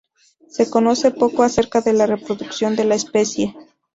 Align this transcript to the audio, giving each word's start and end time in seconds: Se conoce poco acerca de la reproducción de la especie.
Se 0.47 0.67
conoce 0.67 1.11
poco 1.11 1.43
acerca 1.43 1.79
de 1.81 1.93
la 1.93 2.07
reproducción 2.07 2.75
de 2.75 2.85
la 2.85 2.95
especie. 2.95 3.55